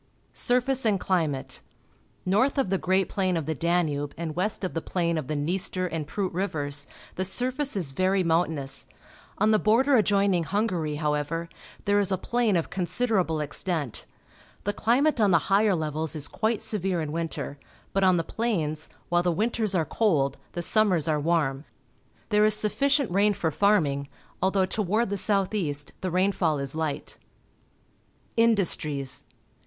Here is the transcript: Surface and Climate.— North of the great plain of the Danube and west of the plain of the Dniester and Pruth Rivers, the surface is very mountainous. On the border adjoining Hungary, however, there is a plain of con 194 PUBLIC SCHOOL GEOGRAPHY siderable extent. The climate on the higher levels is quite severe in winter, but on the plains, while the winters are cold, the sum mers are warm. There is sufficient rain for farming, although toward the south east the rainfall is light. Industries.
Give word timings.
Surface 0.33 0.83
and 0.83 0.99
Climate.— 0.99 1.61
North 2.35 2.57
of 2.57 2.71
the 2.71 2.79
great 2.79 3.07
plain 3.07 3.37
of 3.37 3.45
the 3.45 3.53
Danube 3.53 4.15
and 4.17 4.35
west 4.35 4.63
of 4.63 4.73
the 4.73 4.81
plain 4.81 5.15
of 5.15 5.27
the 5.27 5.35
Dniester 5.35 5.85
and 5.85 6.07
Pruth 6.07 6.33
Rivers, 6.33 6.87
the 7.17 7.23
surface 7.23 7.77
is 7.77 7.91
very 7.91 8.23
mountainous. 8.23 8.87
On 9.37 9.51
the 9.51 9.59
border 9.59 9.95
adjoining 9.95 10.45
Hungary, 10.45 10.95
however, 10.95 11.49
there 11.85 11.99
is 11.99 12.11
a 12.11 12.17
plain 12.17 12.55
of 12.55 12.71
con 12.71 12.85
194 12.85 13.23
PUBLIC 13.23 13.53
SCHOOL 13.53 13.63
GEOGRAPHY 13.75 13.91
siderable 13.91 13.91
extent. 13.91 14.05
The 14.63 14.73
climate 14.73 15.21
on 15.21 15.29
the 15.29 15.53
higher 15.53 15.75
levels 15.75 16.15
is 16.15 16.27
quite 16.27 16.63
severe 16.63 16.99
in 16.99 17.11
winter, 17.11 17.59
but 17.93 18.03
on 18.03 18.17
the 18.17 18.23
plains, 18.23 18.89
while 19.09 19.21
the 19.21 19.31
winters 19.31 19.75
are 19.75 19.85
cold, 19.85 20.39
the 20.53 20.63
sum 20.63 20.87
mers 20.89 21.07
are 21.07 21.19
warm. 21.19 21.65
There 22.29 22.43
is 22.43 22.55
sufficient 22.55 23.11
rain 23.11 23.33
for 23.35 23.51
farming, 23.51 24.07
although 24.41 24.65
toward 24.65 25.11
the 25.11 25.15
south 25.17 25.53
east 25.53 25.91
the 26.01 26.09
rainfall 26.09 26.57
is 26.57 26.73
light. 26.73 27.19
Industries. 28.35 29.25